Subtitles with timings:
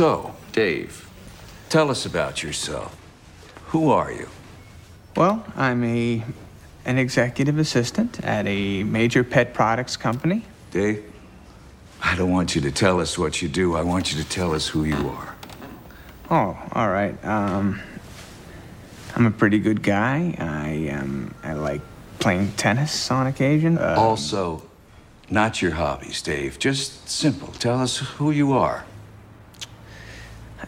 [0.00, 1.06] So, Dave,
[1.68, 2.96] tell us about yourself.
[3.66, 4.30] Who are you?
[5.14, 6.24] Well, I'm a
[6.86, 10.46] an executive assistant at a major pet products company.
[10.70, 11.04] Dave,
[12.00, 13.76] I don't want you to tell us what you do.
[13.76, 15.36] I want you to tell us who you are.
[16.30, 17.22] Oh, all right.
[17.22, 17.82] Um,
[19.14, 20.34] I'm a pretty good guy.
[20.38, 21.82] I um, I like
[22.20, 23.76] playing tennis on occasion.
[23.76, 24.62] Uh, Also,
[25.28, 26.58] not your hobbies, Dave.
[26.58, 27.48] Just simple.
[27.48, 28.86] Tell us who you are.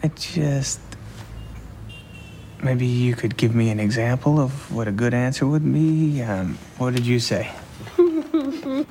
[0.03, 0.81] I just
[2.61, 6.21] maybe you could give me an example of what a good answer would be.
[6.21, 7.49] Um, what did you say?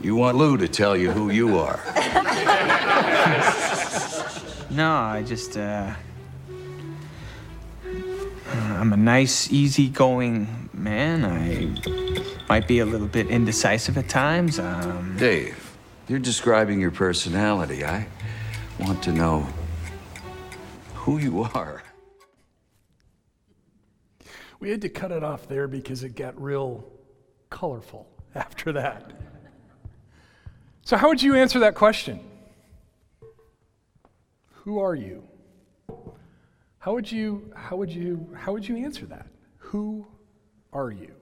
[0.00, 1.80] You want Lou to tell you who you are.
[4.70, 5.92] No, I just uh,
[8.54, 11.26] I'm a nice, easygoing man.
[11.26, 11.74] I
[12.48, 14.58] might be a little bit indecisive at times.
[14.58, 15.76] Um, Dave,
[16.08, 17.84] you're describing your personality.
[17.84, 18.06] I
[18.80, 19.46] want to know
[21.02, 21.82] who you are.
[24.60, 26.84] We had to cut it off there because it got real
[27.50, 29.10] colorful after that.
[30.84, 32.20] So, how would you answer that question?
[34.52, 35.24] Who are you?
[36.78, 39.26] How would you, how would you, how would you answer that?
[39.58, 40.06] Who
[40.72, 41.14] are you?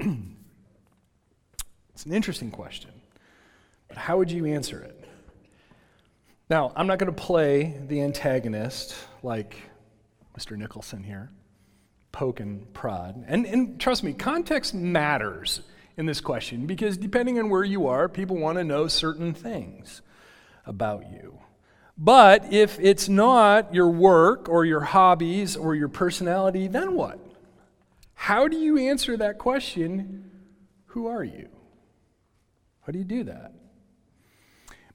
[1.94, 2.90] it's an interesting question,
[3.86, 4.99] but how would you answer it?
[6.50, 9.54] Now, I'm not going to play the antagonist like
[10.36, 10.56] Mr.
[10.56, 11.30] Nicholson here,
[12.10, 13.24] poke and prod.
[13.28, 15.60] And, and trust me, context matters
[15.96, 20.02] in this question because depending on where you are, people want to know certain things
[20.66, 21.38] about you.
[21.96, 27.20] But if it's not your work or your hobbies or your personality, then what?
[28.14, 30.28] How do you answer that question?
[30.86, 31.48] Who are you?
[32.80, 33.52] How do you do that?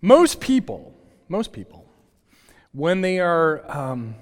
[0.02, 0.95] Most people,
[1.28, 1.88] most people,
[2.72, 4.16] when they are um,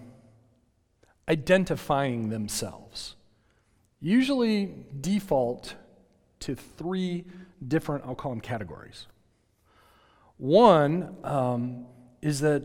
[1.28, 3.16] identifying themselves,
[4.00, 5.76] usually default
[6.40, 7.26] to three
[7.66, 9.08] different, I'll call them categories.
[10.38, 11.86] One um,
[12.22, 12.64] is that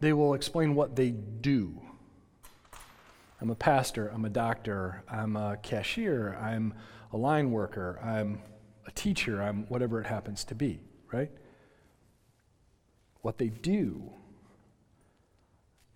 [0.00, 1.80] they will explain what they do.
[3.40, 6.74] I'm a pastor, I'm a doctor, I'm a cashier, I'm
[7.12, 8.42] a line worker, I'm
[8.86, 10.80] a teacher, I'm whatever it happens to be,
[11.12, 11.30] right?
[13.24, 14.12] What they do.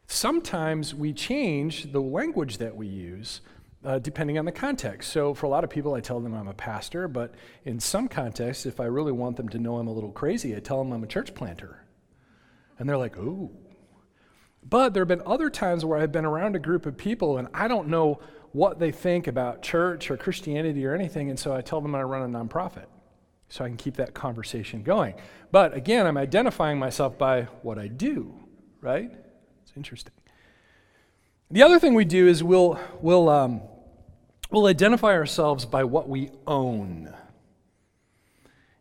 [0.06, 3.42] Sometimes we change the language that we use
[3.84, 5.12] uh, depending on the context.
[5.12, 7.34] So, for a lot of people, I tell them I'm a pastor, but
[7.66, 10.60] in some contexts, if I really want them to know I'm a little crazy, I
[10.60, 11.84] tell them I'm a church planter.
[12.78, 13.50] And they're like, ooh.
[14.66, 17.48] But there have been other times where I've been around a group of people and
[17.52, 18.20] I don't know
[18.52, 22.02] what they think about church or Christianity or anything, and so I tell them I
[22.04, 22.86] run a nonprofit
[23.48, 25.14] so I can keep that conversation going.
[25.50, 28.34] But again, I'm identifying myself by what I do,
[28.80, 29.10] right?
[29.62, 30.12] It's interesting.
[31.50, 33.62] The other thing we do is we'll, we'll, um,
[34.50, 37.14] we'll identify ourselves by what we own.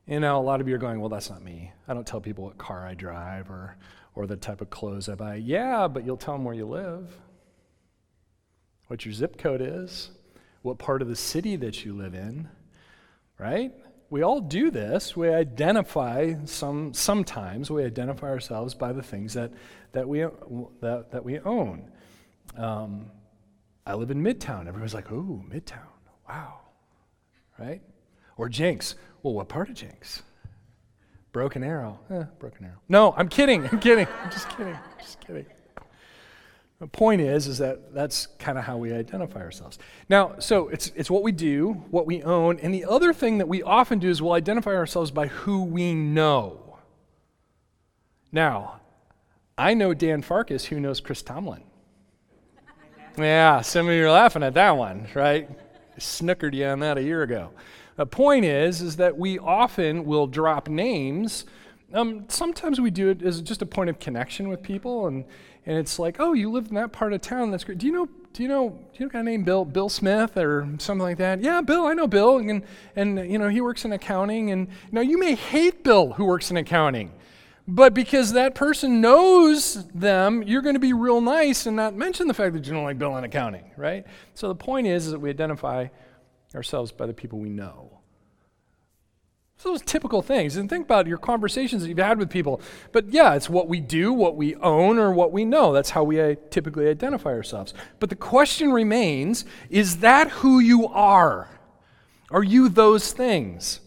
[0.06, 1.72] You know, a lot of you are going, well, that's not me.
[1.88, 3.78] I don't tell people what car I drive or,
[4.16, 5.36] or the type of clothes I buy.
[5.36, 7.18] Yeah, but you'll tell them where you live,
[8.88, 10.12] what your zip code is,
[10.62, 12.50] what part of the city that you live in,
[13.38, 13.72] right?
[14.10, 15.18] We all do this.
[15.18, 19.52] We identify some, sometimes we identify ourselves by the things that,
[19.92, 20.26] that, we,
[20.82, 21.92] that, that we own.
[22.56, 23.12] Um,
[23.86, 24.68] I live in Midtown.
[24.68, 25.88] Everybody's like, ooh, Midtown.
[26.28, 26.60] Wow.
[27.60, 27.82] Right?
[28.38, 28.96] Or Jenks.
[29.24, 30.24] Well, what part of Jenks?
[31.32, 32.00] Broken Arrow.
[32.10, 32.82] Eh, Broken Arrow.
[32.88, 33.68] No, I'm kidding.
[33.68, 34.08] I'm kidding.
[34.24, 34.78] I'm just kidding.
[35.00, 35.46] Just kidding.
[36.80, 39.80] The point is, is that that's kind of how we identify ourselves.
[40.10, 43.48] Now, so it's, it's what we do, what we own, and the other thing that
[43.48, 46.78] we often do is we'll identify ourselves by who we know.
[48.32, 48.82] Now,
[49.58, 51.64] I know Dan Farkas, who knows Chris Tomlin.
[53.18, 55.50] Yeah, some of you are laughing at that one, right?
[55.98, 57.50] Snookered you on that a year ago.
[57.96, 61.46] The point is, is that we often will drop names.
[61.92, 65.26] Um, sometimes we do it as just a point of connection with people, and,
[65.68, 67.52] and it's like, oh, you live in that part of town.
[67.52, 67.78] That's great.
[67.78, 68.08] Do you know?
[68.32, 68.70] Do you know?
[68.70, 71.42] Do you know a guy named Bill Bill Smith or something like that?
[71.42, 71.86] Yeah, Bill.
[71.86, 72.64] I know Bill, and
[72.96, 74.50] and you know he works in accounting.
[74.50, 77.12] And know you may hate Bill who works in accounting,
[77.68, 82.30] but because that person knows them, you're going to be real nice and not mention
[82.30, 84.06] the fact that you don't like Bill in accounting, right?
[84.36, 85.88] So the point is, is that we identify
[86.56, 87.97] ourselves by the people we know.
[89.58, 90.56] So those typical things.
[90.56, 92.62] And think about your conversations that you've had with people.
[92.92, 95.74] But yeah, it's what we do, what we own, or what we know.
[95.74, 97.74] That's how we uh, typically identify ourselves.
[98.00, 101.50] But the question remains is that who you are?
[102.30, 103.80] Are you those things?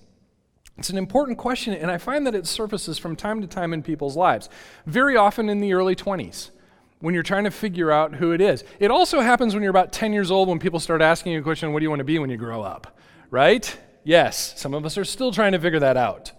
[0.77, 3.83] It's an important question, and I find that it surfaces from time to time in
[3.83, 4.49] people's lives.
[4.87, 6.51] Very often in the early 20s.
[7.01, 8.65] when you're trying to figure out who it is.
[8.79, 11.43] It also happens when you're about 10 years old when people start asking you a
[11.43, 12.99] question, What do you want to be when you grow up?
[13.31, 13.79] Right?
[14.05, 16.33] Yes, some of us are still trying to figure that out.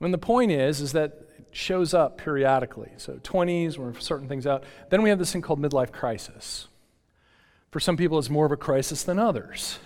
[0.00, 2.90] And the point is, is that it shows up periodically.
[2.96, 4.64] So 20s, we're sorting things out.
[4.90, 6.66] Then we have this thing called midlife crisis.
[7.70, 9.78] For some people, it's more of a crisis than others.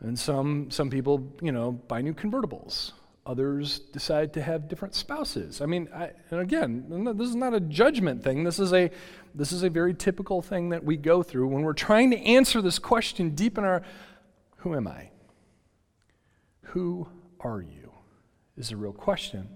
[0.00, 2.92] And some, some people, you know, buy new convertibles.
[3.24, 5.60] Others decide to have different spouses.
[5.60, 8.42] I mean, I, and again, this is not a judgment thing.
[8.42, 8.90] This is a,
[9.34, 12.60] this is a very typical thing that we go through when we're trying to answer
[12.60, 13.82] this question deep in our
[14.62, 15.10] who am I?
[16.66, 17.08] Who
[17.40, 17.92] are you?
[18.56, 19.48] Is a real question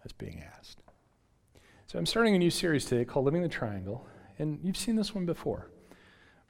[0.00, 0.82] that's being asked.
[1.86, 4.06] So I'm starting a new series today called Living the Triangle,
[4.38, 5.70] and you've seen this one before.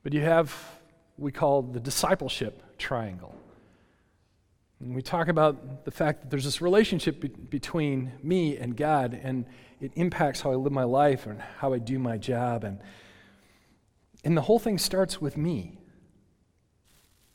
[0.03, 0.53] But you have
[1.17, 3.37] we call the discipleship triangle.
[4.81, 9.15] And we talk about the fact that there's this relationship be- between me and God,
[9.23, 9.47] and
[9.81, 12.65] it impacts how I live my life and how I do my job.
[12.65, 12.81] And,
[14.25, 15.79] and the whole thing starts with me.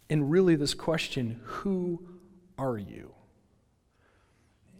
[0.09, 2.01] And really, this question who
[2.57, 3.13] are you?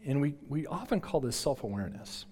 [0.06, 2.24] And we, we often call this self awareness.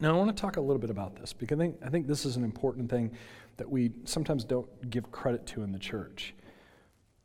[0.00, 2.06] Now, I want to talk a little bit about this because I think, I think
[2.06, 3.12] this is an important thing
[3.56, 6.34] that we sometimes don't give credit to in the church.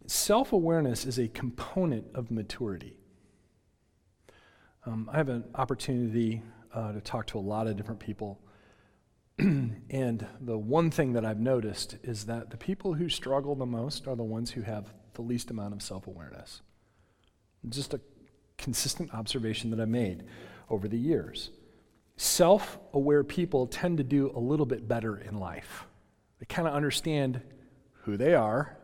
[0.06, 2.96] Self awareness is a component of maturity.
[4.86, 6.42] Um, I have an opportunity
[6.74, 8.40] uh, to talk to a lot of different people.
[9.90, 14.06] and the one thing that I've noticed is that the people who struggle the most
[14.06, 16.62] are the ones who have the least amount of self awareness.
[17.70, 18.02] Just a
[18.58, 20.26] consistent observation that I've made
[20.70, 21.52] over the years.
[22.18, 25.86] Self aware people tend to do a little bit better in life.
[26.40, 27.42] They kind of understand
[28.04, 28.78] who they are,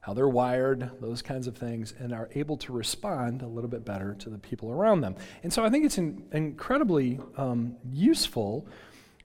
[0.00, 3.84] how they're wired, those kinds of things, and are able to respond a little bit
[3.84, 5.14] better to the people around them.
[5.44, 8.66] And so I think it's in, incredibly um, useful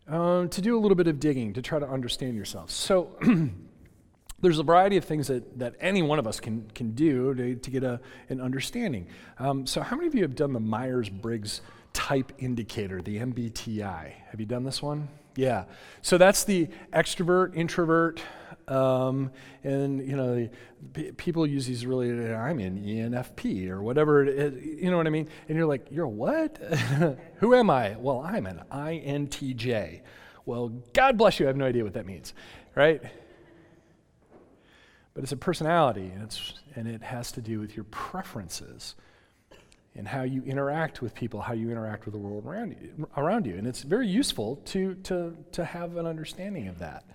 [0.08, 2.72] uh, to do a little bit of digging to try to understand yourself.
[2.72, 3.18] So
[4.42, 7.56] there's a variety of things that, that any one of us can, can do to,
[7.56, 8.00] to get a,
[8.30, 9.08] an understanding.
[9.40, 11.62] Um, so, how many of you have done the Myers Briggs
[11.94, 14.12] type indicator, the MBTI?
[14.30, 15.08] Have you done this one?
[15.36, 15.66] Yeah.
[16.02, 18.22] So that's the extrovert, introvert,
[18.68, 19.32] um,
[19.64, 20.50] and you know,
[21.18, 22.34] people use these really.
[22.34, 24.24] I'm an ENFP or whatever.
[24.24, 25.28] It is, you know what I mean?
[25.48, 26.58] And you're like, you're what?
[27.38, 27.96] Who am I?
[27.98, 30.02] Well, I'm an INTJ.
[30.46, 31.46] Well, God bless you.
[31.46, 32.34] I have no idea what that means,
[32.76, 33.02] right?
[35.14, 38.96] But it's a personality, and it's and it has to do with your preferences
[39.96, 43.08] and how you interact with people, how you interact with the world around you.
[43.16, 43.56] Around you.
[43.56, 47.06] And it's very useful to, to, to have an understanding of that.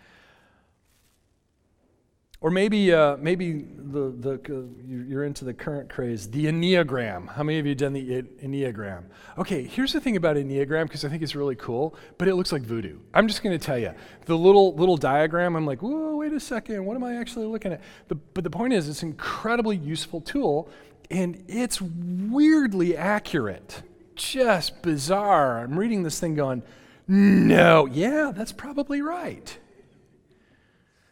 [2.43, 7.29] Or maybe, uh, maybe the, the, uh, you're into the current craze, the Enneagram.
[7.29, 9.05] How many of you done the Enneagram?
[9.37, 12.51] Okay, here's the thing about Enneagram, because I think it's really cool, but it looks
[12.51, 12.99] like voodoo.
[13.13, 13.93] I'm just going to tell you.
[14.25, 17.75] The little, little diagram, I'm like, whoa, wait a second, what am I actually looking
[17.75, 17.83] at?
[18.09, 20.71] The, but the point is, it's an incredibly useful tool
[21.11, 23.83] and it's weirdly accurate.
[24.15, 25.59] Just bizarre.
[25.59, 26.63] I'm reading this thing going,
[27.07, 29.59] no, yeah, that's probably right.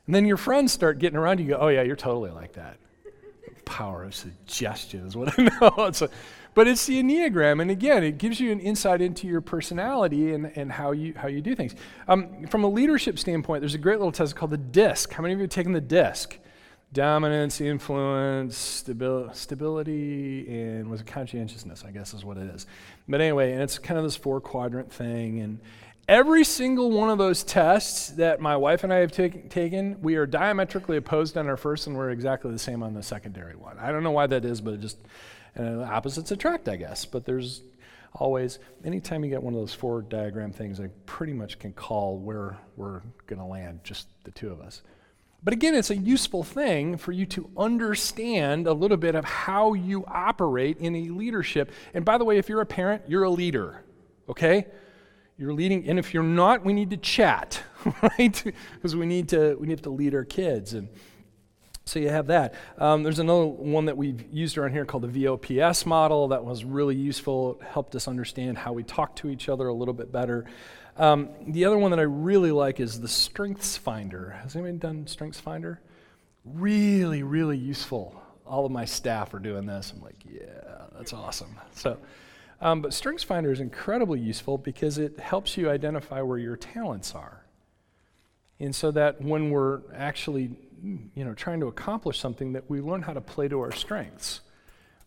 [0.08, 2.54] And then your friends start getting around you, you go, oh, yeah, you're totally like
[2.54, 2.78] that.
[3.66, 5.74] Power of suggestion is what I know.
[5.86, 6.08] It's a,
[6.54, 10.50] but it's the Enneagram, and again, it gives you an insight into your personality and,
[10.56, 11.74] and how, you, how you do things.
[12.08, 15.12] Um, from a leadership standpoint, there's a great little test called the DISC.
[15.12, 16.38] How many of you have taken the DISC?
[16.92, 21.84] dominance, influence, stabi- stability, and was it conscientiousness?
[21.86, 22.66] I guess is what it is.
[23.06, 25.40] But anyway, and it's kind of this four quadrant thing.
[25.40, 25.60] And
[26.08, 30.26] every single one of those tests that my wife and I have taken, we are
[30.26, 33.78] diametrically opposed on our first, and we're exactly the same on the secondary one.
[33.78, 34.98] I don't know why that is, but it just
[35.58, 37.04] opposites attract, I guess.
[37.04, 37.62] But there's
[38.14, 42.16] always, anytime you get one of those four diagram things, I pretty much can call
[42.16, 44.82] where we're going to land, just the two of us.
[45.44, 49.74] But again, it's a useful thing for you to understand a little bit of how
[49.74, 51.70] you operate in a leadership.
[51.94, 53.84] And by the way, if you're a parent, you're a leader,
[54.28, 54.66] okay?
[55.38, 57.62] You're leading, and if you're not, we need to chat,
[58.02, 58.42] right?
[58.74, 60.88] Because we need to we need to lead our kids, and
[61.84, 62.54] so you have that.
[62.76, 66.64] Um, there's another one that we've used around here called the VOPS model that was
[66.64, 67.58] really useful.
[67.60, 70.44] It helped us understand how we talk to each other a little bit better.
[70.96, 74.38] Um, the other one that I really like is the Strengths Finder.
[74.42, 75.80] Has anybody done Strengths Finder?
[76.44, 78.20] Really, really useful.
[78.44, 79.92] All of my staff are doing this.
[79.94, 81.56] I'm like, yeah, that's awesome.
[81.74, 81.96] So,
[82.60, 87.14] um, but Strengths Finder is incredibly useful because it helps you identify where your talents
[87.14, 87.44] are.
[88.60, 90.50] And so that when we're actually,
[90.82, 94.40] you know, trying to accomplish something, that we learn how to play to our strengths.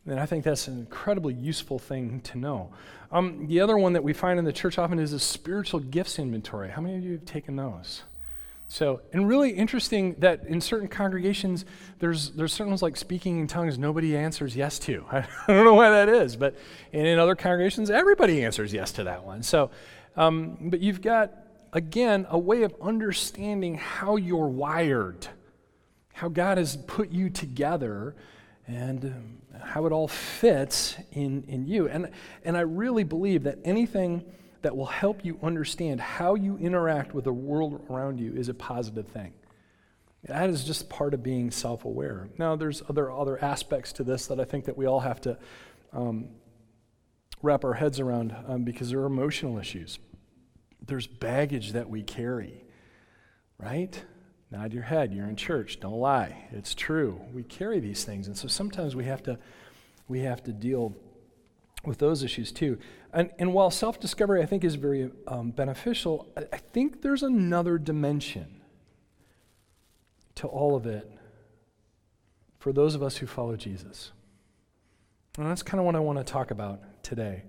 [0.05, 2.71] And I think that's an incredibly useful thing to know.
[3.11, 6.17] Um, the other one that we find in the church often is a spiritual gifts
[6.17, 6.69] inventory.
[6.69, 8.03] How many of you have taken those?
[8.71, 11.65] So, and really interesting that in certain congregations,
[11.99, 15.03] there's, there's certain ones like speaking in tongues nobody answers yes to.
[15.11, 16.55] I don't know why that is, but
[16.93, 19.43] and in other congregations, everybody answers yes to that one.
[19.43, 19.71] So,
[20.15, 21.33] um, but you've got,
[21.73, 25.27] again, a way of understanding how you're wired,
[26.13, 28.15] how God has put you together,
[28.67, 31.89] and how it all fits in, in you.
[31.89, 32.09] And,
[32.45, 34.23] and I really believe that anything
[34.61, 38.53] that will help you understand how you interact with the world around you is a
[38.53, 39.33] positive thing.
[40.23, 42.29] That is just part of being self-aware.
[42.37, 45.37] Now, there's other other aspects to this that I think that we all have to
[45.93, 46.29] um,
[47.41, 49.97] wrap our heads around um, because there are emotional issues.
[50.85, 52.63] There's baggage that we carry,
[53.57, 54.03] right?
[54.51, 55.13] Nod your head.
[55.13, 55.79] You're in church.
[55.79, 56.49] Don't lie.
[56.51, 57.19] It's true.
[57.33, 59.39] We carry these things, and so sometimes we have to
[60.07, 60.95] we have to deal
[61.85, 62.77] with those issues too.
[63.13, 67.23] And, and while self discovery, I think, is very um, beneficial, I, I think there's
[67.23, 68.61] another dimension
[70.35, 71.09] to all of it
[72.59, 74.11] for those of us who follow Jesus.
[75.37, 77.43] And that's kind of what I want to talk about today.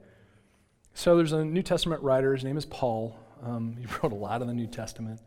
[0.94, 3.16] So there's a New Testament writer, his name is Paul.
[3.42, 5.20] Um, he wrote a lot of the New Testament.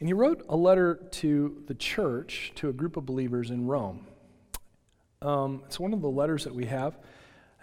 [0.00, 4.06] And he wrote a letter to the church, to a group of believers in Rome.
[5.22, 6.96] Um, it's one of the letters that we have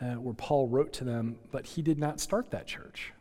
[0.02, 3.14] uh, where Paul wrote to them, but he did not start that church,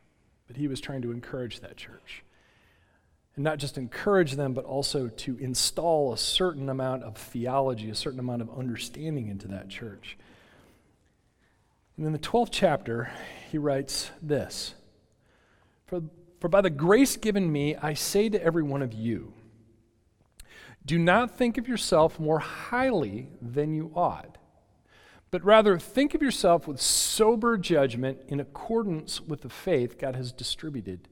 [0.46, 2.25] but he was trying to encourage that church.
[3.37, 7.94] And not just encourage them, but also to install a certain amount of theology, a
[7.94, 10.16] certain amount of understanding into that church.
[11.96, 13.12] And in the 12th chapter,
[13.52, 14.75] he writes this
[15.87, 16.02] For,
[16.40, 19.34] for by the grace given me, I say to every one of you,
[20.87, 24.38] do not think of yourself more highly than you ought
[25.30, 30.32] but rather think of yourself with sober judgment in accordance with the faith God has
[30.32, 31.08] distributed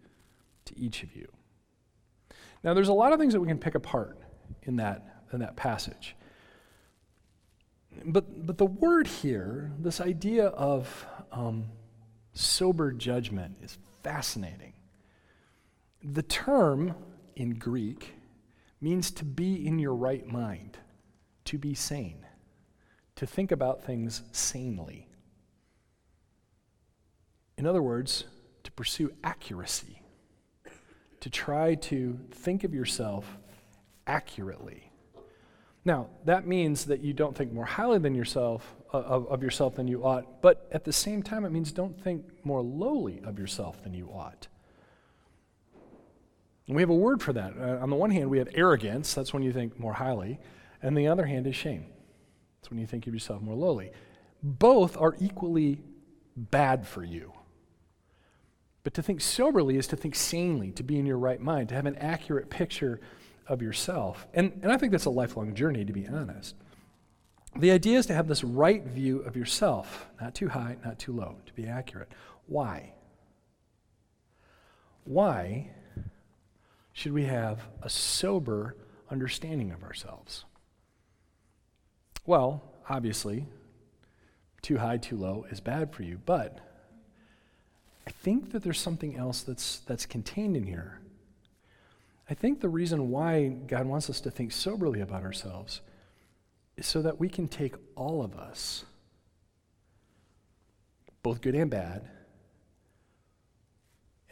[0.65, 1.29] to each of you.
[2.65, 4.19] Now, there's a lot of things that we can pick apart
[4.63, 6.17] in that, in that passage.
[8.05, 11.67] But, but the word here, this idea of um,
[12.33, 14.73] sober judgment, is fascinating.
[16.03, 16.95] The term
[17.37, 18.15] in Greek
[18.81, 20.79] means to be in your right mind,
[21.47, 22.25] to be sane
[23.19, 25.09] to think about things sanely.
[27.57, 28.27] In other words,
[28.63, 30.03] to pursue accuracy,
[31.19, 33.27] to try to think of yourself
[34.07, 34.93] accurately.
[35.85, 39.75] Now, that means that you don't think more highly than yourself uh, of, of yourself
[39.75, 43.37] than you ought, but at the same time it means don't think more lowly of
[43.37, 44.47] yourself than you ought.
[46.69, 47.55] And we have a word for that.
[47.59, 50.39] Uh, on the one hand, we have arrogance, that's when you think more highly,
[50.81, 51.87] and the other hand is shame.
[52.61, 53.91] It's when you think of yourself more lowly.
[54.43, 55.81] Both are equally
[56.37, 57.33] bad for you.
[58.85, 61.75] But to think soberly is to think sanely, to be in your right mind, to
[61.75, 63.01] have an accurate picture
[63.47, 64.27] of yourself.
[64.35, 66.55] And, and I think that's a lifelong journey, to be honest.
[67.57, 71.13] The idea is to have this right view of yourself, not too high, not too
[71.13, 72.09] low, to be accurate.
[72.47, 72.93] Why?
[75.05, 75.71] Why
[76.93, 78.77] should we have a sober
[79.11, 80.45] understanding of ourselves?
[82.29, 83.47] Well, obviously,
[84.61, 86.61] too high, too low is bad for you, but
[88.07, 91.01] I think that there's something else that's, that's contained in here.
[92.29, 95.81] I think the reason why God wants us to think soberly about ourselves
[96.77, 98.85] is so that we can take all of us,
[101.23, 102.11] both good and bad,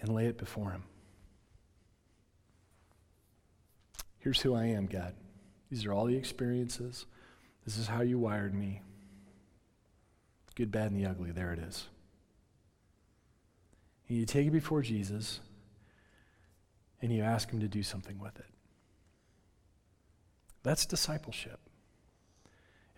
[0.02, 0.82] and lay it before Him.
[4.18, 5.14] Here's who I am, God.
[5.70, 7.06] These are all the experiences.
[7.66, 8.80] This is how you wired me.
[10.54, 11.32] Good, bad, and the ugly.
[11.32, 11.88] There it is.
[14.08, 15.40] And you take it before Jesus
[17.02, 18.46] and you ask him to do something with it.
[20.62, 21.58] That's discipleship.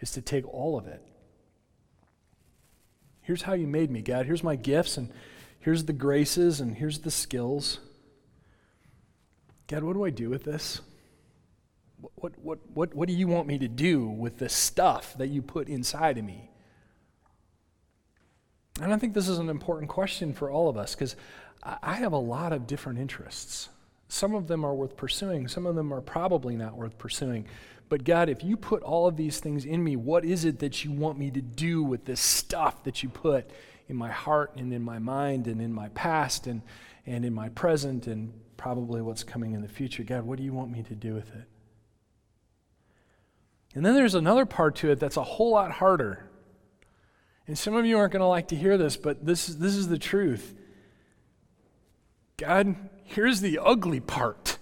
[0.01, 1.03] Is to take all of it.
[3.23, 4.27] Here's how you made me, God.
[4.27, 5.11] Here's my gifts and
[5.59, 7.81] here's the graces and here's the skills.
[9.67, 10.81] God, what do I do with this?
[12.01, 15.43] What, what, what, what do you want me to do with the stuff that you
[15.43, 16.51] put inside of me?
[18.81, 21.17] And I think this is an important question for all of us because
[21.63, 23.69] I have a lot of different interests.
[24.09, 27.47] Some of them are worth pursuing, some of them are probably not worth pursuing.
[27.89, 30.85] But God, if you put all of these things in me, what is it that
[30.85, 33.51] you want me to do with this stuff that you put
[33.89, 36.63] in my heart and in my mind and in my past and,
[37.07, 40.05] and in my present and probably what's coming in the future?
[40.05, 41.45] God, what do you want me to do with it?
[43.75, 46.29] And then there's another part to it that's a whole lot harder.
[47.47, 49.75] And some of you aren't going to like to hear this, but this is, this
[49.75, 50.55] is the truth.
[52.37, 54.59] God, here's the ugly part.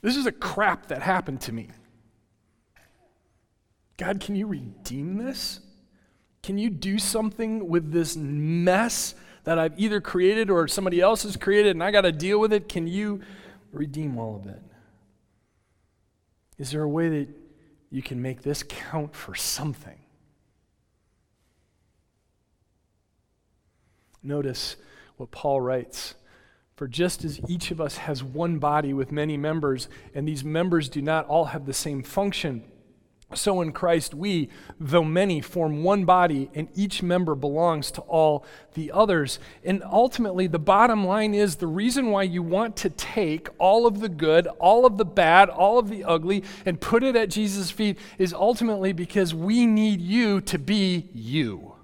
[0.00, 1.68] This is a crap that happened to me.
[3.96, 5.60] God, can you redeem this?
[6.42, 9.14] Can you do something with this mess
[9.44, 12.52] that I've either created or somebody else has created and I got to deal with
[12.52, 12.68] it?
[12.68, 13.20] Can you
[13.72, 14.62] redeem all of it?
[16.58, 17.28] Is there a way that
[17.90, 19.98] you can make this count for something?
[24.22, 24.76] Notice
[25.16, 26.14] what Paul writes.
[26.76, 30.88] For just as each of us has one body with many members, and these members
[30.88, 32.64] do not all have the same function,
[33.34, 34.48] so in Christ, we,
[34.80, 39.38] though many, form one body, and each member belongs to all the others.
[39.62, 44.00] And ultimately, the bottom line is the reason why you want to take all of
[44.00, 47.70] the good, all of the bad, all of the ugly, and put it at Jesus'
[47.70, 51.74] feet is ultimately because we need you to be you.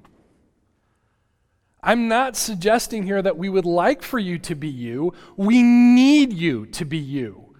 [1.83, 5.13] I'm not suggesting here that we would like for you to be you.
[5.37, 7.55] We need you to be you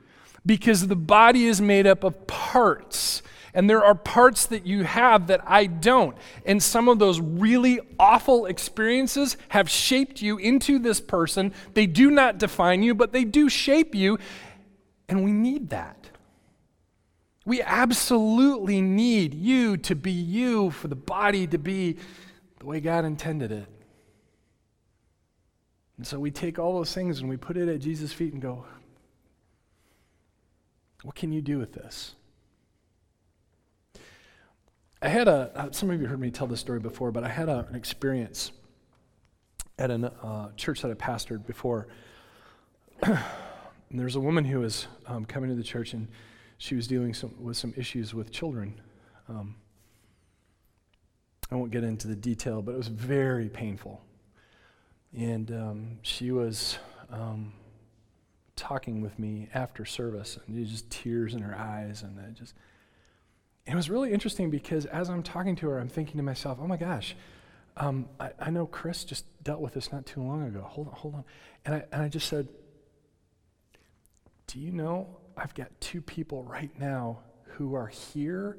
[0.47, 3.23] because the body is made up of parts.
[3.55, 6.17] And there are parts that you have that I don't.
[6.45, 11.55] And some of those really awful experiences have shaped you into this person.
[11.73, 14.19] They do not define you, but they do shape you.
[15.09, 16.11] And we need that.
[17.47, 21.97] We absolutely need you to be you, for the body to be
[22.59, 23.67] the way God intended it.
[25.97, 28.43] And so we take all those things and we put it at Jesus' feet and
[28.43, 28.65] go,
[31.03, 32.15] What can you do with this?
[35.05, 37.29] I had a, uh, some of you heard me tell this story before, but I
[37.29, 38.53] had a, an experience
[39.79, 41.89] at a uh, church that I pastored before.
[43.03, 43.19] and
[43.91, 46.09] there was a woman who was um, coming to the church and
[46.57, 48.81] she was dealing some, with some issues with children.
[49.29, 49.57] Um,
[51.51, 54.01] I won't get into the detail, but it was very painful.
[55.15, 56.79] And um, she was
[57.11, 57.53] um,
[58.57, 62.55] talking with me after service, and just tears in her eyes, and it just
[63.67, 66.67] it was really interesting because as I'm talking to her, I'm thinking to myself, oh
[66.67, 67.17] my gosh,
[67.77, 70.61] um, I, I, know Chris just dealt with this not too long ago.
[70.63, 71.25] Hold on, hold on.
[71.65, 72.49] And I, and I just said,
[74.47, 77.21] do you know I've got two people right now
[77.57, 78.59] who are here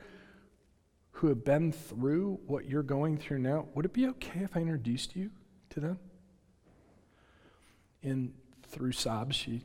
[1.12, 3.68] who have been through what you're going through now?
[3.74, 5.32] Would it be okay if I introduced you
[5.70, 6.00] to them?
[8.04, 8.34] And
[8.68, 9.64] through sobs, she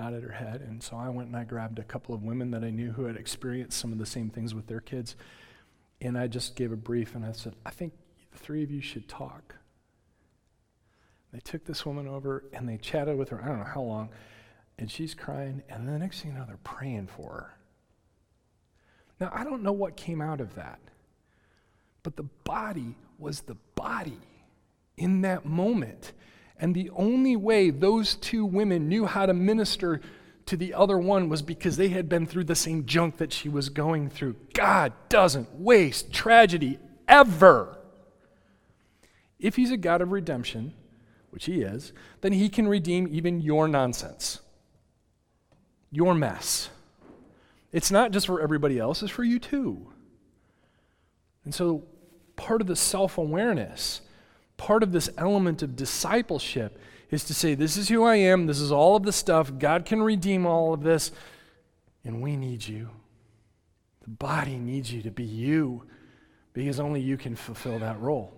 [0.00, 0.62] nodded her head.
[0.62, 3.04] And so I went and I grabbed a couple of women that I knew who
[3.04, 5.14] had experienced some of the same things with their kids.
[6.00, 7.92] And I just gave a brief and I said, I think
[8.32, 9.56] the three of you should talk.
[11.32, 14.08] They took this woman over and they chatted with her, I don't know how long,
[14.78, 15.62] and she's crying.
[15.68, 17.56] And the next thing you know, they're praying for her.
[19.20, 20.80] Now, I don't know what came out of that,
[22.02, 24.18] but the body was the body
[24.96, 26.14] in that moment.
[26.60, 30.00] And the only way those two women knew how to minister
[30.44, 33.48] to the other one was because they had been through the same junk that she
[33.48, 34.36] was going through.
[34.52, 37.78] God doesn't waste tragedy ever.
[39.38, 40.74] If He's a God of redemption,
[41.30, 44.40] which He is, then He can redeem even your nonsense,
[45.90, 46.68] your mess.
[47.72, 49.92] It's not just for everybody else, it's for you too.
[51.44, 51.84] And so,
[52.36, 54.02] part of the self awareness
[54.60, 56.78] part of this element of discipleship
[57.10, 59.86] is to say, This is who I am, this is all of the stuff, God
[59.86, 61.12] can redeem all of this,
[62.04, 62.90] and we need you.
[64.02, 65.84] The body needs you to be you
[66.52, 68.34] because only you can fulfill that role.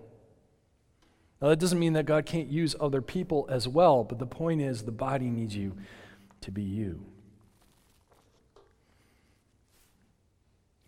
[1.41, 4.61] Now, that doesn't mean that God can't use other people as well, but the point
[4.61, 5.75] is the body needs you
[6.39, 7.05] to be you.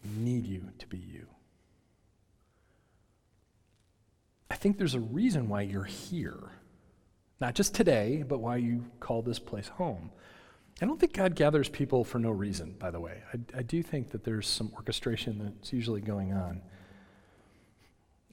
[0.01, 1.27] Need you to be you.
[4.49, 6.51] I think there's a reason why you're here.
[7.41, 10.12] Not just today, but why you call this place home.
[10.81, 13.21] I don't think God gathers people for no reason, by the way.
[13.34, 16.62] I, I do think that there's some orchestration that's usually going on.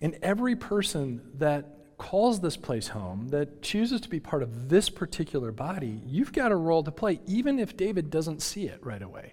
[0.00, 4.90] And every person that calls this place home, that chooses to be part of this
[4.90, 9.02] particular body, you've got a role to play, even if David doesn't see it right
[9.02, 9.32] away.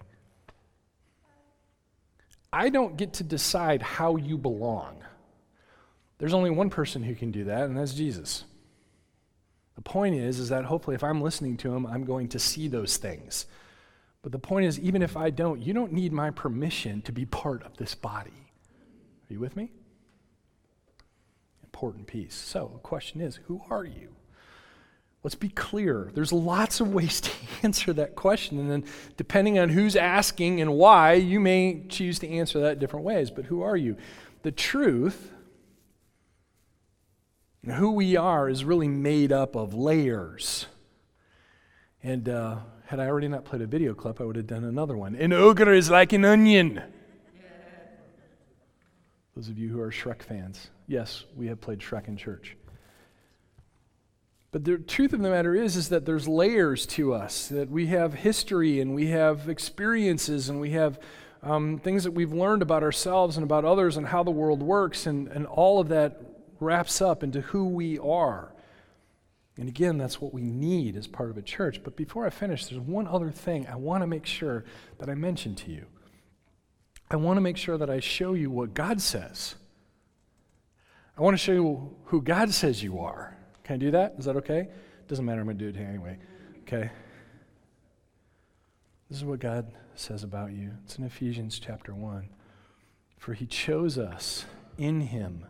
[2.52, 5.02] I don't get to decide how you belong.
[6.20, 8.44] There's only one person who can do that, and that's Jesus.
[9.74, 12.68] The point is, is that hopefully if I'm listening to him, I'm going to see
[12.68, 13.46] those things.
[14.20, 17.24] But the point is, even if I don't, you don't need my permission to be
[17.24, 18.34] part of this body.
[19.30, 19.70] Are you with me?
[21.64, 22.34] Important piece.
[22.34, 24.10] So the question is, who are you?
[25.22, 26.10] Let's be clear.
[26.12, 27.30] There's lots of ways to
[27.62, 28.58] answer that question.
[28.58, 28.84] And then,
[29.16, 33.30] depending on who's asking and why, you may choose to answer that different ways.
[33.30, 33.96] But who are you?
[34.42, 35.32] The truth
[37.66, 40.66] Who we are is really made up of layers.
[42.02, 44.96] And uh, had I already not played a video clip, I would have done another
[44.96, 45.14] one.
[45.14, 46.82] An ogre is like an onion.
[49.36, 52.56] Those of you who are Shrek fans, yes, we have played Shrek in church.
[54.52, 57.86] But the truth of the matter is, is that there's layers to us, that we
[57.86, 60.98] have history and we have experiences and we have
[61.42, 65.06] um, things that we've learned about ourselves and about others and how the world works,
[65.06, 66.29] and, and all of that
[66.60, 68.52] wraps up into who we are.
[69.56, 71.82] And again, that's what we need as part of a church.
[71.82, 74.64] But before I finish, there's one other thing I want to make sure
[74.98, 75.86] that I mention to you.
[77.10, 79.56] I want to make sure that I show you what God says.
[81.18, 83.36] I want to show you who God says you are.
[83.64, 84.14] Can I do that?
[84.18, 84.68] Is that okay?
[85.08, 86.18] Doesn't matter, I'm going to do it here anyway.
[86.62, 86.90] Okay?
[89.10, 90.70] This is what God says about you.
[90.84, 92.28] It's in Ephesians chapter 1.
[93.18, 94.46] For he chose us
[94.78, 95.44] in him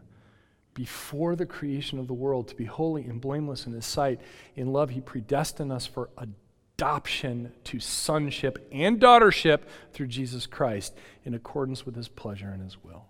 [0.80, 4.18] before the creation of the world to be holy and blameless in his sight.
[4.56, 11.34] In love, he predestined us for adoption to sonship and daughtership through Jesus Christ in
[11.34, 13.04] accordance with his pleasure and his will.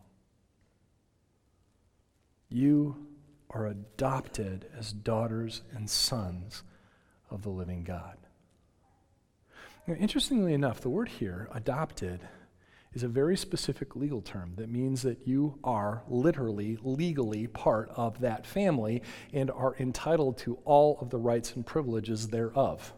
[2.49, 3.07] You
[3.51, 6.65] are adopted as daughters and sons
[7.31, 8.17] of the living God.
[9.87, 12.19] Now, interestingly enough, the word here, adopted,
[12.93, 18.21] is a very specific legal term that means that you are literally, legally part of
[18.21, 22.93] that family and are entitled to all of the rights and privileges thereof.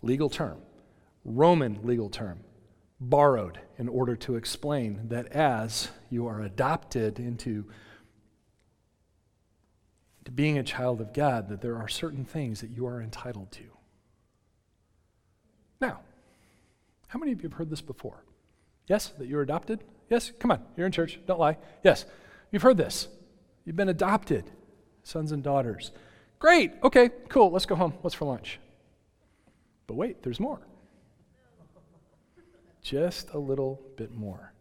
[0.00, 0.58] Legal term,
[1.24, 2.40] Roman legal term,
[2.98, 7.66] borrowed in order to explain that as you are adopted into
[10.24, 13.50] to being a child of God, that there are certain things that you are entitled
[13.52, 13.64] to.
[15.80, 16.00] Now,
[17.08, 18.22] how many of you have heard this before?
[18.86, 19.84] Yes, that you're adopted?
[20.10, 21.56] Yes, come on, you're in church, don't lie.
[21.82, 22.04] Yes,
[22.50, 23.08] you've heard this.
[23.64, 24.50] You've been adopted,
[25.02, 25.92] sons and daughters.
[26.38, 27.94] Great, okay, cool, let's go home.
[28.02, 28.58] What's for lunch?
[29.86, 30.60] But wait, there's more.
[32.82, 34.52] Just a little bit more.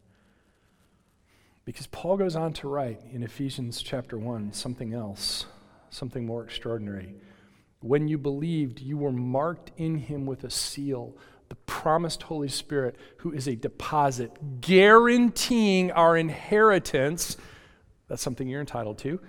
[1.65, 5.45] Because Paul goes on to write in Ephesians chapter 1 something else,
[5.89, 7.15] something more extraordinary.
[7.81, 11.15] When you believed, you were marked in him with a seal,
[11.51, 17.35] the promised Holy Spirit, who is a deposit guaranteeing our inheritance.
[18.07, 19.19] That's something you're entitled to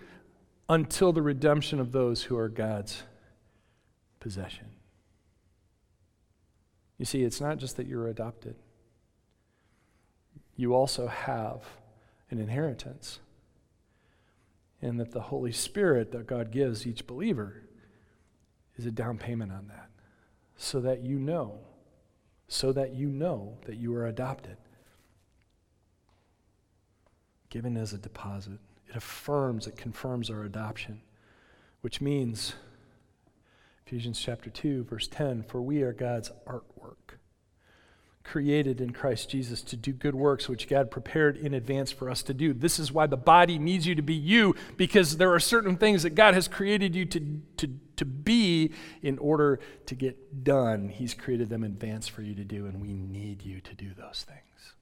[0.69, 3.03] until the redemption of those who are God's
[4.21, 4.67] possession.
[6.97, 8.55] You see, it's not just that you're adopted,
[10.55, 11.65] you also have
[12.31, 13.19] an inheritance.
[14.81, 17.63] And that the Holy Spirit that God gives each believer
[18.77, 19.91] is a down payment on that.
[20.57, 21.59] So that you know,
[22.49, 24.57] so that you know that you are adopted.
[27.49, 28.59] Given as a deposit.
[28.89, 31.01] It affirms, it confirms our adoption,
[31.81, 32.55] which means,
[33.87, 37.19] Ephesians chapter 2, verse 10, for we are God's artwork
[38.25, 42.23] created in Christ Jesus to do good works which God prepared in advance for us
[42.25, 42.53] to do.
[42.53, 46.03] This is why the body needs you to be you, because there are certain things
[46.03, 47.69] that God has created you to, to,
[48.03, 50.89] to be in order to get done.
[50.89, 53.95] He's created them in advance for you to do, and we need you to do
[53.95, 54.75] those things.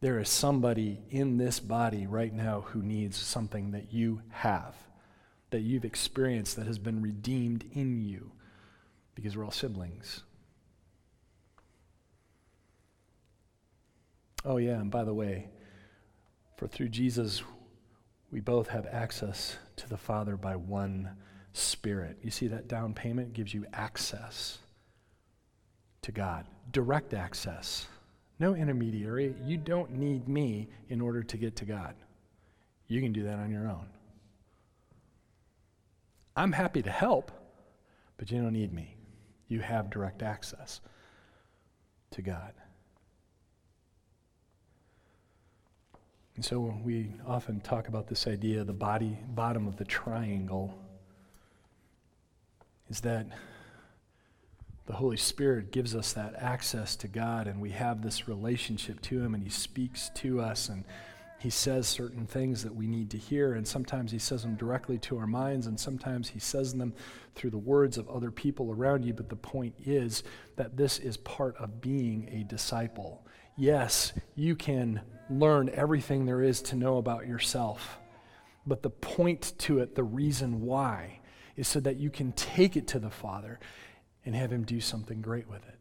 [0.00, 4.74] There is somebody in this body right now who needs something that you have,
[5.50, 8.32] that you've experienced, that has been redeemed in you,
[9.14, 10.22] because we're all siblings.
[14.44, 15.48] Oh, yeah, and by the way,
[16.56, 17.42] for through Jesus,
[18.30, 21.10] we both have access to the Father by one
[21.52, 22.18] Spirit.
[22.22, 24.58] You see, that down payment gives you access
[26.02, 27.86] to God, direct access.
[28.38, 29.34] No intermediary.
[29.44, 31.94] You don't need me in order to get to God.
[32.86, 33.86] You can do that on your own.
[36.36, 37.32] I'm happy to help,
[38.16, 38.96] but you don't need me.
[39.48, 40.80] You have direct access
[42.12, 42.52] to God.
[46.36, 50.72] And so we often talk about this idea, the body, bottom of the triangle,
[52.88, 53.26] is that
[54.86, 59.20] the Holy Spirit gives us that access to God, and we have this relationship to
[59.20, 60.84] Him, and He speaks to us, and
[61.38, 64.96] He says certain things that we need to hear, and sometimes He says them directly
[65.00, 66.94] to our minds, and sometimes He says them
[67.34, 69.12] through the words of other people around you.
[69.12, 70.22] But the point is
[70.56, 73.26] that this is part of being a disciple.
[73.56, 77.98] Yes, you can learn everything there is to know about yourself.
[78.66, 81.17] But the point to it, the reason why,
[81.58, 83.58] is so that you can take it to the Father
[84.24, 85.78] and have Him do something great with it.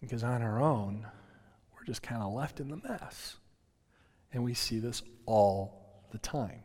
[0.00, 1.06] Because on our own,
[1.72, 3.36] we're just kind of left in the mess.
[4.32, 6.64] And we see this all the time.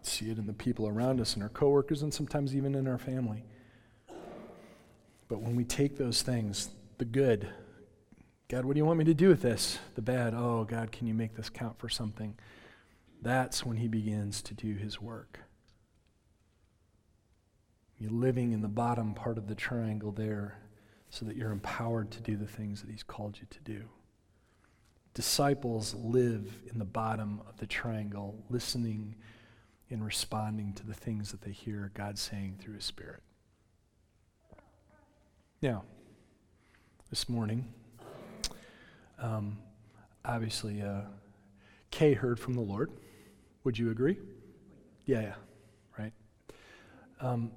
[0.00, 2.98] See it in the people around us, in our coworkers, and sometimes even in our
[2.98, 3.44] family.
[5.28, 7.50] But when we take those things, the good,
[8.48, 9.78] God, what do you want me to do with this?
[9.94, 12.34] The bad, oh, God, can you make this count for something?
[13.26, 15.40] That's when He begins to do His work.
[17.98, 20.58] You're living in the bottom part of the triangle there
[21.10, 23.82] so that you're empowered to do the things that He's called you to do.
[25.12, 29.16] Disciples live in the bottom of the triangle, listening
[29.90, 33.24] and responding to the things that they hear God saying through His Spirit.
[35.60, 35.82] Now,
[37.10, 37.74] this morning,
[39.18, 39.58] um,
[40.24, 41.00] obviously, uh,
[41.90, 42.92] Kay heard from the Lord.
[43.66, 44.16] Would you agree?
[45.06, 45.34] Yeah, yeah,
[45.98, 46.12] right.
[47.20, 47.50] Um,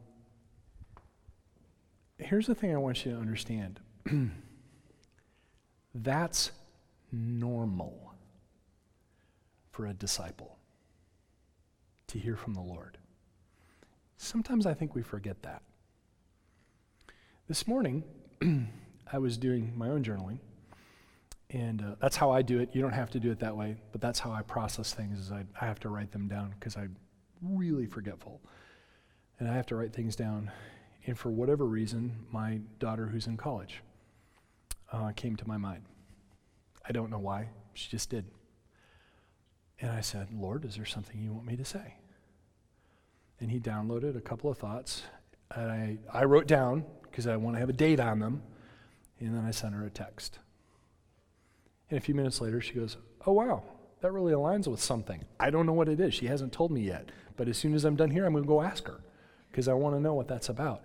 [2.18, 3.80] here's the thing I want you to understand
[5.94, 6.50] that's
[7.12, 8.16] normal
[9.70, 10.58] for a disciple
[12.08, 12.98] to hear from the Lord.
[14.18, 15.62] Sometimes I think we forget that.
[17.48, 18.04] This morning,
[19.14, 20.40] I was doing my own journaling,
[21.50, 22.70] and uh, that's how I do it.
[22.74, 25.20] You don't have to do it that way, but that's how I process things.
[25.20, 26.96] Is I, I have to write them down because I'm
[27.42, 28.42] really forgetful,
[29.40, 30.52] and I have to write things down.
[31.06, 33.82] And for whatever reason, my daughter, who's in college,
[34.92, 35.84] uh, came to my mind.
[36.88, 37.50] I don't know why.
[37.74, 38.26] She just did.
[39.82, 41.96] And I said, Lord, is there something you want me to say?
[43.40, 45.04] And he downloaded a couple of thoughts.
[45.56, 48.44] And I, I wrote down, because I want to have a date on them,
[49.20, 50.40] and then I sent her a text.
[51.90, 53.64] And a few minutes later, she goes, Oh, wow,
[54.02, 55.26] that really aligns with something.
[55.40, 56.14] I don't know what it is.
[56.14, 57.10] She hasn't told me yet.
[57.36, 59.02] But as soon as I'm done here, I'm going to go ask her,
[59.52, 60.84] because I want to know what that's about.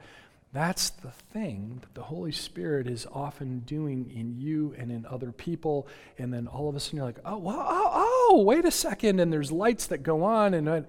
[0.52, 5.32] That's the thing that the Holy Spirit is often doing in you and in other
[5.32, 5.88] people.
[6.16, 7.90] And then all of a sudden you're like, oh, oh,
[8.30, 9.18] oh, wait a second.
[9.18, 10.54] And there's lights that go on.
[10.54, 10.84] And I,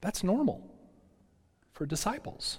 [0.00, 0.70] that's normal
[1.72, 2.58] for disciples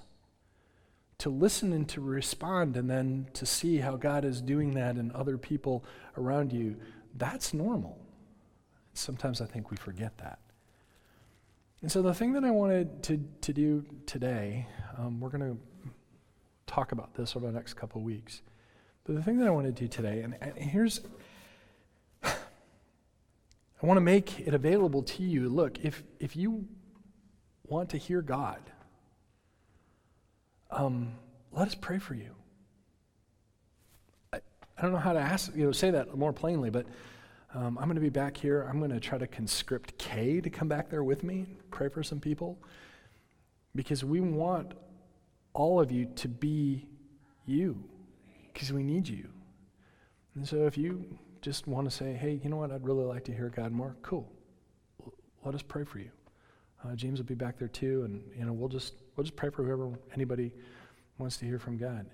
[1.23, 5.09] to listen and to respond and then to see how God is doing that in
[5.13, 5.85] other people
[6.17, 6.75] around you.
[7.15, 7.97] That's normal.
[8.93, 10.39] Sometimes I think we forget that.
[11.81, 15.57] And so, the thing that I wanted to, to do today, um, we're going to
[16.67, 18.41] talk about this over the next couple of weeks.
[19.05, 20.99] But the thing that I want to do today, and, and here's,
[22.23, 22.35] I
[23.81, 25.47] want to make it available to you.
[25.47, 26.67] Look, if, if you
[27.65, 28.59] want to hear God,
[30.73, 31.13] um,
[31.51, 32.31] let us pray for you.
[34.31, 34.39] I,
[34.77, 36.85] I don't know how to ask, you know, say that more plainly, but
[37.53, 38.63] um, I'm going to be back here.
[38.67, 42.01] I'm going to try to conscript Kay to come back there with me, pray for
[42.01, 42.57] some people,
[43.75, 44.73] because we want
[45.53, 46.87] all of you to be
[47.45, 47.83] you,
[48.51, 49.27] because we need you.
[50.35, 51.05] And so if you
[51.41, 53.95] just want to say, hey, you know what, I'd really like to hear God more,
[54.01, 54.31] cool.
[55.45, 56.09] Let us pray for you.
[56.83, 59.49] Uh, James will be back there too, and you know we'll just we'll just pray
[59.49, 60.51] for whoever anybody
[61.17, 62.05] wants to hear from God.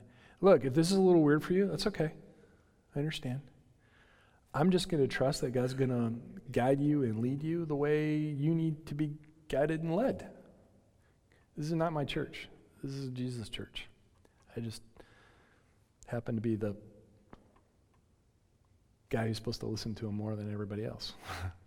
[0.41, 2.11] Look, if this is a little weird for you, that's okay.
[2.95, 3.41] I understand.
[4.53, 6.13] I'm just going to trust that God's going to
[6.51, 9.13] guide you and lead you the way you need to be
[9.47, 10.27] guided and led.
[11.55, 12.47] This is not my church.
[12.83, 13.87] This is Jesus' church.
[14.55, 14.81] I just
[16.07, 16.75] happen to be the
[19.09, 21.13] guy who's supposed to listen to him more than everybody else.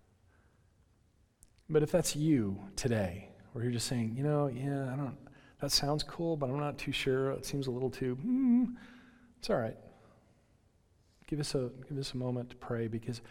[1.69, 5.17] but if that's you today, or you're just saying, you know, yeah, I don't,
[5.61, 7.31] that sounds cool, but I'm not too sure.
[7.33, 8.75] It seems a little too, mm,
[9.39, 9.77] it's all right
[11.33, 13.23] give us a give us a moment to pray because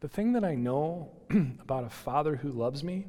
[0.00, 1.12] the thing that I know
[1.60, 3.06] about a father who loves me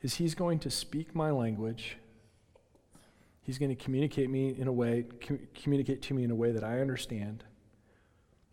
[0.00, 1.98] is he's going to speak my language.
[3.42, 6.52] He's going to communicate me in a way com- communicate to me in a way
[6.52, 7.42] that I understand.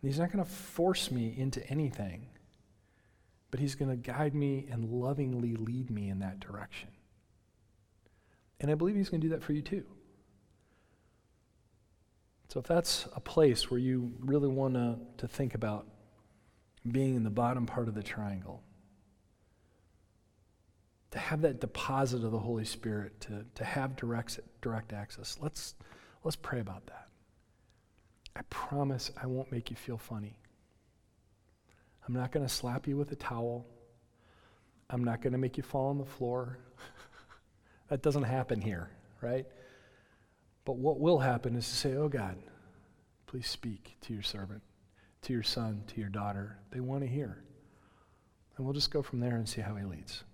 [0.02, 2.26] And he's not going to force me into anything.
[3.50, 6.90] But he's going to guide me and lovingly lead me in that direction.
[8.60, 9.84] And I believe he's going to do that for you too.
[12.48, 15.86] So if that's a place where you really want to, to think about
[16.90, 18.62] being in the bottom part of the triangle,
[21.10, 25.74] to have that deposit of the Holy Spirit, to, to have direct, direct access, let's,
[26.24, 27.08] let's pray about that.
[28.34, 30.38] I promise I won't make you feel funny.
[32.08, 33.66] I'm not going to slap you with a towel.
[34.88, 36.58] I'm not going to make you fall on the floor.
[37.88, 38.88] that doesn't happen here,
[39.20, 39.46] right?
[40.64, 42.38] But what will happen is to say, Oh God,
[43.26, 44.62] please speak to your servant,
[45.22, 46.58] to your son, to your daughter.
[46.70, 47.42] They want to hear.
[48.56, 50.24] And we'll just go from there and see how he leads.